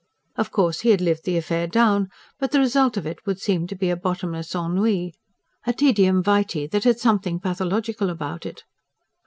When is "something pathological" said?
6.99-8.09